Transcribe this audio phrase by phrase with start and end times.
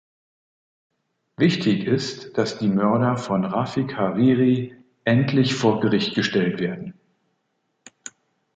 [1.37, 6.95] Wichtig ist, dass die Mörder von Rafiq Hariri endlich vor Gericht gestellt werden.